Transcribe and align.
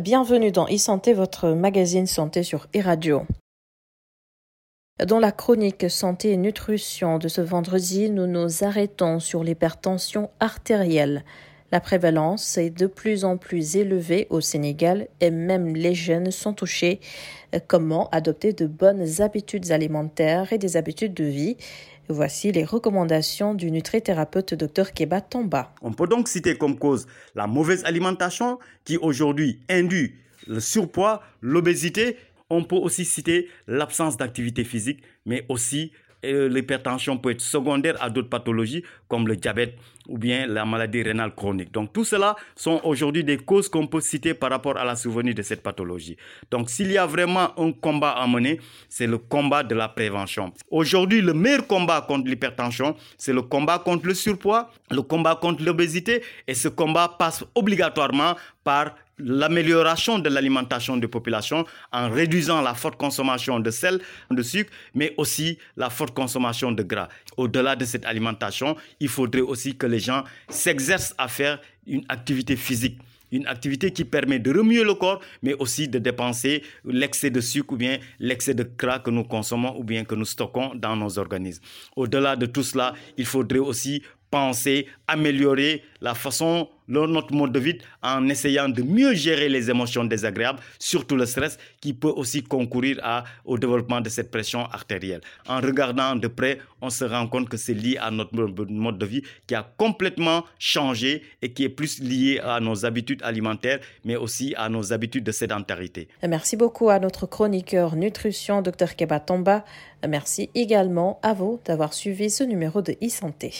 Bienvenue 0.00 0.52
dans 0.52 0.66
e-santé, 0.66 1.12
votre 1.12 1.48
magazine 1.48 2.06
santé 2.06 2.44
sur 2.44 2.68
e-radio. 2.76 3.22
Dans 5.04 5.18
la 5.18 5.32
chronique 5.32 5.90
santé 5.90 6.30
et 6.30 6.36
nutrition 6.36 7.18
de 7.18 7.26
ce 7.26 7.40
vendredi, 7.40 8.08
nous 8.08 8.28
nous 8.28 8.62
arrêtons 8.62 9.18
sur 9.18 9.42
l'hypertension 9.42 10.30
artérielle. 10.38 11.24
La 11.70 11.80
prévalence 11.80 12.56
est 12.56 12.70
de 12.70 12.86
plus 12.86 13.26
en 13.26 13.36
plus 13.36 13.76
élevée 13.76 14.26
au 14.30 14.40
Sénégal 14.40 15.06
et 15.20 15.30
même 15.30 15.76
les 15.76 15.94
jeunes 15.94 16.30
sont 16.30 16.54
touchés. 16.54 16.98
Comment 17.66 18.08
adopter 18.08 18.54
de 18.54 18.66
bonnes 18.66 19.20
habitudes 19.20 19.70
alimentaires 19.70 20.50
et 20.52 20.56
des 20.56 20.78
habitudes 20.78 21.12
de 21.12 21.24
vie? 21.24 21.58
Voici 22.08 22.52
les 22.52 22.64
recommandations 22.64 23.52
du 23.52 23.70
nutrithérapeute 23.70 24.54
Dr 24.54 24.94
Keba 24.94 25.20
Tomba. 25.20 25.74
On 25.82 25.92
peut 25.92 26.06
donc 26.06 26.28
citer 26.28 26.56
comme 26.56 26.78
cause 26.78 27.06
la 27.34 27.46
mauvaise 27.46 27.84
alimentation 27.84 28.58
qui 28.84 28.96
aujourd'hui 28.96 29.60
induit 29.68 30.14
le 30.46 30.60
surpoids, 30.60 31.20
l'obésité. 31.42 32.16
On 32.48 32.64
peut 32.64 32.76
aussi 32.76 33.04
citer 33.04 33.48
l'absence 33.66 34.16
d'activité 34.16 34.64
physique, 34.64 35.02
mais 35.26 35.44
aussi 35.50 35.92
l'hypertension 36.22 37.16
peut 37.18 37.30
être 37.30 37.40
secondaire 37.40 37.96
à 38.02 38.10
d'autres 38.10 38.28
pathologies 38.28 38.82
comme 39.08 39.28
le 39.28 39.36
diabète 39.36 39.76
ou 40.08 40.16
bien 40.18 40.46
la 40.46 40.64
maladie 40.64 41.02
rénale 41.02 41.34
chronique. 41.34 41.70
Donc 41.70 41.92
tout 41.92 42.04
cela 42.04 42.34
sont 42.56 42.80
aujourd'hui 42.82 43.22
des 43.22 43.36
causes 43.36 43.68
qu'on 43.68 43.86
peut 43.86 44.00
citer 44.00 44.34
par 44.34 44.50
rapport 44.50 44.76
à 44.76 44.84
la 44.84 44.96
survenue 44.96 45.34
de 45.34 45.42
cette 45.42 45.62
pathologie. 45.62 46.16
Donc 46.50 46.70
s'il 46.70 46.90
y 46.90 46.98
a 46.98 47.06
vraiment 47.06 47.58
un 47.60 47.72
combat 47.72 48.12
à 48.12 48.26
mener, 48.26 48.58
c'est 48.88 49.06
le 49.06 49.18
combat 49.18 49.62
de 49.62 49.74
la 49.74 49.88
prévention. 49.88 50.52
Aujourd'hui, 50.70 51.20
le 51.20 51.34
meilleur 51.34 51.66
combat 51.66 52.00
contre 52.00 52.28
l'hypertension, 52.28 52.96
c'est 53.18 53.32
le 53.34 53.42
combat 53.42 53.78
contre 53.78 54.06
le 54.06 54.14
surpoids, 54.14 54.70
le 54.90 55.02
combat 55.02 55.36
contre 55.36 55.62
l'obésité 55.62 56.22
et 56.46 56.54
ce 56.54 56.68
combat 56.68 57.14
passe 57.18 57.44
obligatoirement 57.54 58.34
par 58.64 58.94
l'amélioration 59.18 60.18
de 60.18 60.28
l'alimentation 60.28 60.96
des 60.96 61.08
populations 61.08 61.64
en 61.92 62.10
réduisant 62.10 62.62
la 62.62 62.74
forte 62.74 62.96
consommation 62.96 63.60
de 63.60 63.70
sel, 63.70 64.00
de 64.30 64.42
sucre, 64.42 64.70
mais 64.94 65.14
aussi 65.16 65.58
la 65.76 65.90
forte 65.90 66.14
consommation 66.14 66.72
de 66.72 66.82
gras. 66.82 67.08
Au-delà 67.36 67.76
de 67.76 67.84
cette 67.84 68.04
alimentation, 68.04 68.76
il 69.00 69.08
faudrait 69.08 69.40
aussi 69.40 69.76
que 69.76 69.86
les 69.86 70.00
gens 70.00 70.24
s'exercent 70.48 71.14
à 71.18 71.28
faire 71.28 71.60
une 71.86 72.04
activité 72.08 72.56
physique 72.56 72.98
une 73.30 73.46
activité 73.46 73.90
qui 73.90 74.04
permet 74.04 74.38
de 74.38 74.56
remuer 74.56 74.82
le 74.84 74.94
corps, 74.94 75.20
mais 75.42 75.54
aussi 75.54 75.88
de 75.88 75.98
dépenser 75.98 76.62
l'excès 76.84 77.30
de 77.30 77.40
sucre 77.40 77.74
ou 77.74 77.76
bien 77.76 77.98
l'excès 78.18 78.54
de 78.54 78.68
gras 78.78 78.98
que 78.98 79.10
nous 79.10 79.24
consommons 79.24 79.78
ou 79.78 79.84
bien 79.84 80.04
que 80.04 80.14
nous 80.14 80.24
stockons 80.24 80.74
dans 80.74 80.96
nos 80.96 81.18
organismes. 81.18 81.62
Au-delà 81.96 82.36
de 82.36 82.46
tout 82.46 82.62
cela, 82.62 82.94
il 83.16 83.26
faudrait 83.26 83.58
aussi 83.58 84.02
penser, 84.30 84.86
améliorer 85.06 85.82
la 86.00 86.14
façon, 86.14 86.68
notre 86.88 87.34
mode 87.34 87.52
de 87.52 87.58
vie 87.58 87.78
en 88.02 88.28
essayant 88.28 88.68
de 88.68 88.82
mieux 88.82 89.12
gérer 89.14 89.48
les 89.48 89.68
émotions 89.70 90.04
désagréables, 90.04 90.60
surtout 90.78 91.16
le 91.16 91.26
stress, 91.26 91.58
qui 91.80 91.92
peut 91.92 92.08
aussi 92.08 92.42
concourir 92.42 93.00
au 93.44 93.58
développement 93.58 94.00
de 94.00 94.08
cette 94.08 94.30
pression 94.30 94.64
artérielle. 94.66 95.20
En 95.48 95.60
regardant 95.60 96.16
de 96.16 96.28
près, 96.28 96.58
on 96.80 96.90
se 96.90 97.04
rend 97.04 97.26
compte 97.26 97.48
que 97.48 97.56
c'est 97.56 97.74
lié 97.74 97.98
à 98.00 98.10
notre 98.10 98.34
mode 98.34 98.98
de 98.98 99.06
vie 99.06 99.22
qui 99.46 99.54
a 99.54 99.70
complètement 99.76 100.44
changé 100.58 101.22
et 101.42 101.52
qui 101.52 101.64
est 101.64 101.68
plus 101.68 102.00
lié 102.00 102.40
à 102.42 102.60
nos 102.60 102.86
habitudes 102.86 103.22
alimentaires, 103.22 103.80
mais 104.04 104.16
aussi 104.16 104.54
à 104.56 104.68
nos 104.68 104.92
habitudes 104.92 105.24
de 105.24 105.32
sédentarité. 105.32 106.08
Merci 106.26 106.56
beaucoup 106.56 106.88
à 106.88 106.98
notre 106.98 107.26
chroniqueur 107.26 107.96
nutrition, 107.96 108.62
Dr 108.62 108.96
Keba 108.96 109.20
Tomba. 109.20 109.64
Merci 110.08 110.48
également 110.54 111.18
à 111.22 111.34
vous 111.34 111.60
d'avoir 111.64 111.92
suivi 111.92 112.30
ce 112.30 112.44
numéro 112.44 112.80
de 112.82 112.92
e-santé. 113.02 113.52